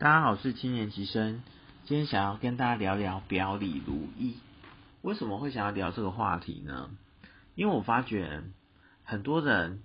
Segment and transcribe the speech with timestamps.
[0.00, 1.42] 大家好，我是青年级生，
[1.84, 4.38] 今天想要跟大家聊聊表里如一。
[5.02, 6.88] 为什么会想要聊这个话题呢？
[7.54, 8.42] 因为我发觉
[9.04, 9.82] 很多人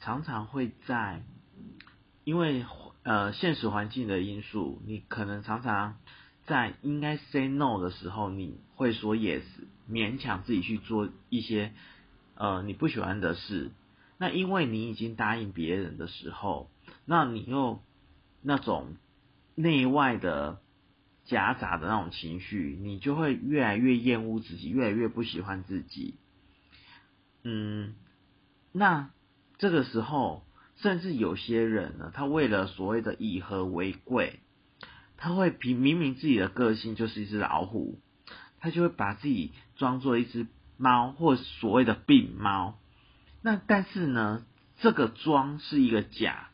[0.00, 1.22] 常常会在
[2.24, 2.64] 因为
[3.02, 5.98] 呃现实环境的因素，你可能常常
[6.46, 9.42] 在应该 say no 的时候，你会说 yes，
[9.86, 11.74] 勉强自己去做一些
[12.36, 13.70] 呃你不喜欢的事。
[14.16, 16.70] 那因为你已经答应别人的时候，
[17.04, 17.82] 那你又
[18.40, 18.96] 那种。
[19.54, 20.60] 内外的
[21.24, 26.16] 夹杂的那种情绪，你就会越来越厌恶自己，越来越不喜欢自己。
[27.44, 27.94] 嗯，
[28.72, 29.10] 那
[29.58, 30.44] 这个时候，
[30.76, 34.40] 甚至有些人呢，他为了所谓的以和为贵，
[35.16, 38.00] 他会明明明自己的个性就是一只老虎，
[38.58, 40.46] 他就会把自己装作一只
[40.76, 42.78] 猫，或所谓的病猫。
[43.42, 44.46] 那但是呢，
[44.80, 46.48] 这个装是一个假。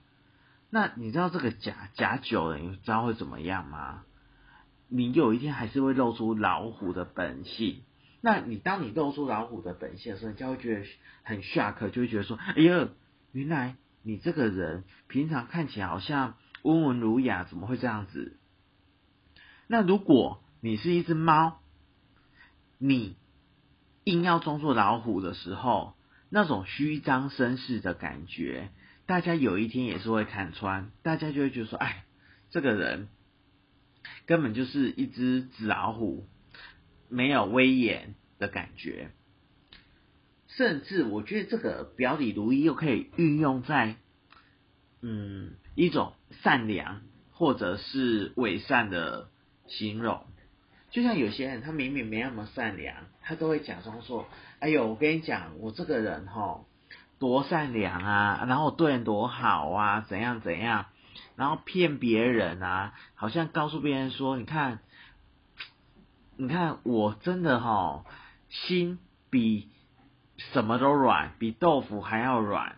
[0.70, 4.04] 那你知道这个假假久了，你知道会怎么样吗？
[4.88, 7.82] 你有一天还是会露出老虎的本性。
[8.20, 10.86] 那你当你露出老虎的本性的时候，你就会觉得
[11.22, 12.88] 很 shock，就会觉得说：哎呀，
[13.32, 18.36] 原来你这个人平常看起来好像温文儒雅，怎么会这样子？
[19.68, 21.60] 那如果你是一只猫，
[22.78, 23.16] 你
[24.04, 25.94] 硬要装作老虎的时候，
[26.28, 28.70] 那种虚张声势的感觉。
[29.08, 32.04] 大家有一天也是会看穿，大家就会觉得说，哎，
[32.50, 33.08] 这个人
[34.26, 36.28] 根本就是一只纸老虎，
[37.08, 39.10] 没有威严的感觉。
[40.46, 43.96] 甚至我觉得这个表里如一又可以运用在，
[45.00, 46.12] 嗯，一种
[46.42, 47.00] 善良
[47.32, 49.30] 或者是伪善的
[49.68, 50.26] 形容。
[50.90, 54.28] 就像有些人他明明没那么善良，他都会假装说，
[54.58, 56.66] 哎呦，我跟你讲，我这个人哈。
[57.18, 60.86] 多善良啊，然后对人多好啊，怎样怎样，
[61.36, 64.78] 然后骗别人啊，好像告诉别人说，你看，
[66.36, 68.04] 你看我真的哈，
[68.48, 69.00] 心
[69.30, 69.68] 比
[70.36, 72.76] 什么都软，比豆腐还要软。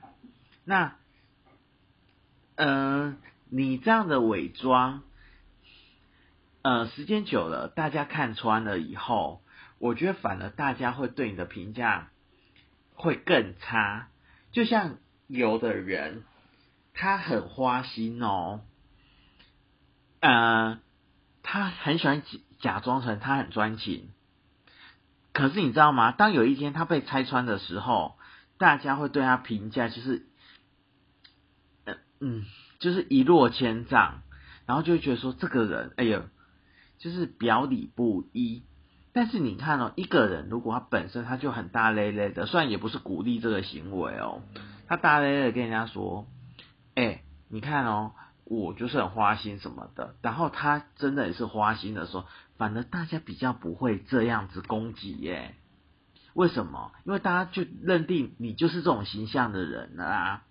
[0.64, 0.94] 那，
[2.56, 3.18] 嗯，
[3.50, 5.02] 你这样的伪装，
[6.62, 9.42] 呃，时间久了，大家看穿了以后，
[9.78, 12.08] 我觉得反而大家会对你的评价
[12.94, 14.08] 会更差。
[14.52, 16.24] 就像有的人，
[16.92, 18.62] 他很花心哦，
[20.20, 20.80] 呃，
[21.42, 22.22] 他很喜欢
[22.58, 24.08] 假装成他很专情，
[25.32, 26.12] 可是你知道吗？
[26.12, 28.16] 当有一天他被拆穿的时候，
[28.58, 30.26] 大家会对他评价就是，
[31.84, 32.44] 呃嗯，
[32.80, 34.22] 就是一落千丈，
[34.66, 36.28] 然后就会觉得说这个人，哎呦，
[36.98, 38.64] 就是表里不一。
[39.12, 44.42] 但是你看哦，一个人如果他本身他就很大咧咧的，虽然也不是鼓励这个行为哦，
[44.86, 46.28] 他大咧咧的跟人家说，
[46.94, 48.12] 哎，你看哦，
[48.44, 52.24] 我就是很花心什么的，然后他真的也是花心的时候，
[52.56, 55.56] 反而大家比较不会这样子攻击耶。
[56.34, 56.92] 为什么？
[57.04, 60.44] 因为大家就认定你就是这种形象的人啊，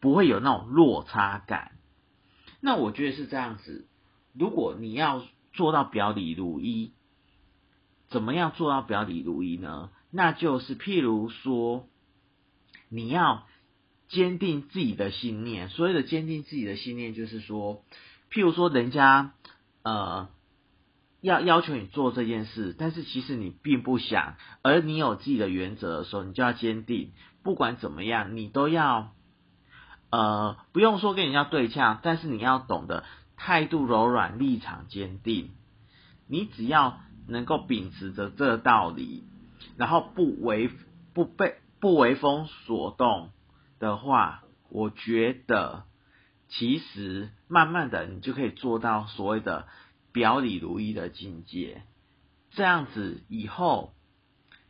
[0.00, 1.72] 不会有那种落差感。
[2.60, 3.88] 那我觉得是这样子，
[4.34, 5.22] 如果你要
[5.54, 6.92] 做到表里如一。
[8.14, 9.90] 怎么样做到表里如一呢？
[10.12, 11.88] 那就是譬如说，
[12.88, 13.44] 你要
[14.06, 15.68] 坚定自己的信念。
[15.68, 17.82] 所谓的坚定自己的信念，就是说，
[18.30, 19.32] 譬如说，人家
[19.82, 20.28] 呃
[21.20, 27.10] 要要求你做这件事，但是其实你并不想，而你有自己的原则的时候，你就要坚定。
[27.42, 29.12] 不管怎么样，你都要
[30.10, 33.02] 呃不用说跟人家对呛，但是你要懂得
[33.36, 35.50] 态度柔软，立场坚定。
[36.28, 37.00] 你只要。
[37.26, 39.24] 能够秉持着这个道理，
[39.76, 40.70] 然后不为
[41.12, 43.30] 不被不为风所动
[43.78, 45.84] 的话，我觉得
[46.48, 49.66] 其实慢慢的你就可以做到所谓的
[50.12, 51.82] 表里如一的境界。
[52.50, 53.94] 这样子以后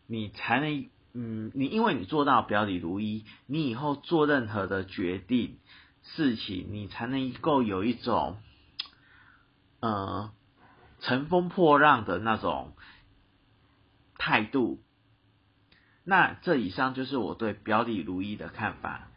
[0.06, 5.58] 你才能嗯，你因为你做到表里如一，你以后做任何的决定
[6.02, 8.36] 事情，你才能够有一种
[9.80, 10.32] 呃。
[11.06, 12.74] 乘风破浪的那种
[14.16, 14.82] 态度，
[16.02, 19.08] 那这以上就是我对表里如一的看法。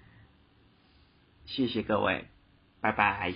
[1.45, 2.28] 谢谢各位，
[2.81, 3.34] 拜拜。